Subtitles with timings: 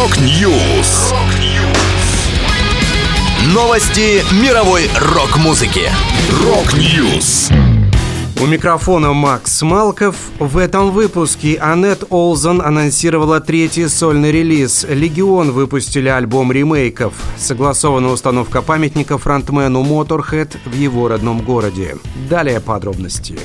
[0.00, 1.12] Rock News.
[3.52, 5.90] Новости мировой рок-музыки.
[6.42, 7.50] Rock News.
[8.40, 10.16] У микрофона Макс Малков.
[10.38, 14.86] В этом выпуске Анетт Ользон анонсировала третий сольный релиз.
[14.88, 17.12] Легион выпустили альбом ремейков.
[17.36, 21.98] Согласована установка памятника фронтмену Motorhead в его родном городе.
[22.30, 23.38] Далее подробности.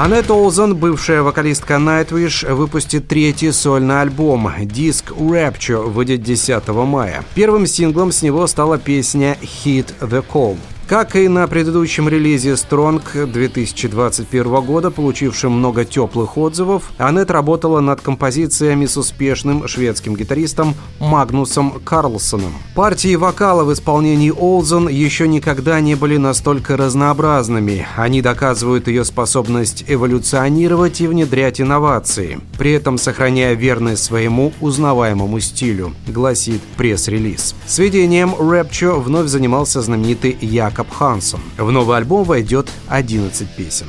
[0.00, 4.48] Аннет Олзен, бывшая вокалистка Nightwish, выпустит третий сольный альбом.
[4.60, 7.24] Диск Rapture выйдет 10 мая.
[7.34, 10.56] Первым синглом с него стала песня «Hit the Call».
[10.88, 18.00] Как и на предыдущем релизе Strong 2021 года, получившем много теплых отзывов, Аннет работала над
[18.00, 22.54] композициями с успешным шведским гитаристом Магнусом Карлсоном.
[22.74, 27.86] Партии вокала в исполнении Олзен еще никогда не были настолько разнообразными.
[27.94, 35.92] Они доказывают ее способность эволюционировать и внедрять инновации, при этом сохраняя верность своему узнаваемому стилю,
[36.06, 37.54] гласит пресс-релиз.
[37.66, 41.40] Сведением Rapture вновь занимался знаменитый Як Якоб Хансон.
[41.56, 43.88] В новый альбом войдет 11 песен.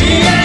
[0.00, 0.43] Если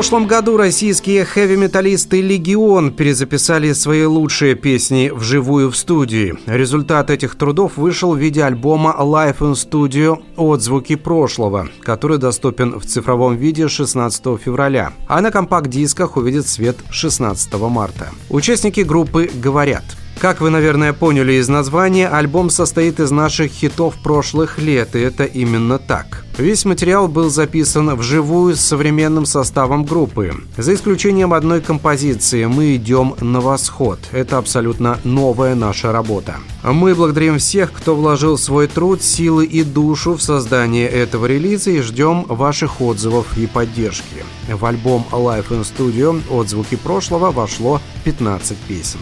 [0.00, 6.38] прошлом году российские хэви-металлисты «Легион» перезаписали свои лучшие песни вживую в студии.
[6.46, 10.22] Результат этих трудов вышел в виде альбома «Life in Studio.
[10.38, 17.52] Отзвуки прошлого», который доступен в цифровом виде 16 февраля, а на компакт-дисках увидит свет 16
[17.68, 18.08] марта.
[18.30, 19.84] Участники группы говорят–
[20.20, 25.24] как вы, наверное, поняли из названия, альбом состоит из наших хитов прошлых лет, и это
[25.24, 26.26] именно так.
[26.36, 30.34] Весь материал был записан вживую с современным составом группы.
[30.58, 33.98] За исключением одной композиции «Мы идем на восход».
[34.12, 36.36] Это абсолютно новая наша работа.
[36.62, 41.80] Мы благодарим всех, кто вложил свой труд, силы и душу в создание этого релиза и
[41.80, 44.24] ждем ваших отзывов и поддержки.
[44.48, 49.00] В альбом Life in Studio «Отзвуки прошлого» вошло 15 песен.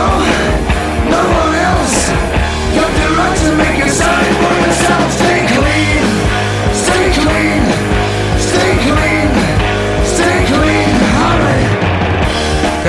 [0.00, 2.39] No one else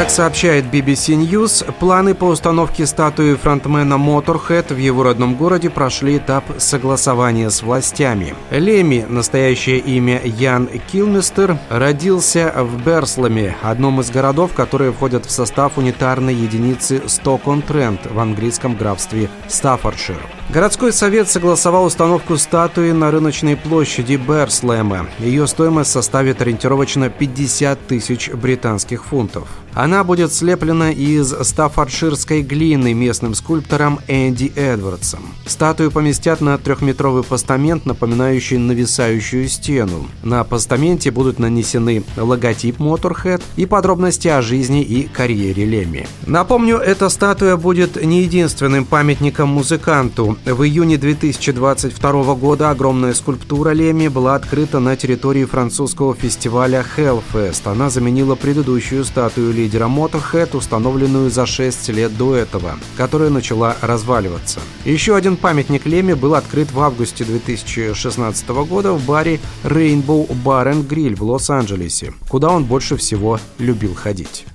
[0.01, 6.17] Как сообщает BBC News, планы по установке статуи фронтмена Motorhead в его родном городе прошли
[6.17, 8.33] этап согласования с властями.
[8.49, 15.77] Леми, настоящее имя Ян Килмистер, родился в Берсламе, одном из городов, которые входят в состав
[15.77, 20.17] унитарной единицы Сток-он-Трент в английском графстве Стаффордшир.
[20.49, 25.05] Городской совет согласовал установку статуи на рыночной площади Берслэма.
[25.19, 29.47] Ее стоимость составит ориентировочно 50 тысяч британских фунтов.
[29.73, 35.21] Она будет слеплена из стаффордширской глины местным скульптором Энди Эдвардсом.
[35.45, 40.07] Статую поместят на трехметровый постамент, напоминающий нависающую стену.
[40.23, 46.07] На постаменте будут нанесены логотип Motorhead и подробности о жизни и карьере Лемми.
[46.25, 50.37] Напомню, эта статуя будет не единственным памятником музыканту.
[50.45, 57.71] В июне 2022 года огромная скульптура Леми была открыта на территории французского фестиваля Hellfest.
[57.71, 64.59] Она заменила предыдущую статую лидера Motorhead, установленную за 6 лет до этого, которая начала разваливаться.
[64.85, 70.87] Еще один памятник Леми был открыт в августе 2016 года в баре Rainbow Bar and
[70.87, 74.45] Grill в Лос-Анджелесе, куда он больше всего любил ходить.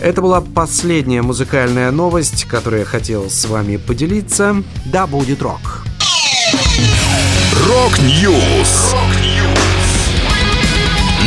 [0.00, 4.62] Это была последняя музыкальная новость, которую я хотел с вами поделиться.
[4.86, 5.84] Да будет рок!
[7.66, 8.94] Rock News!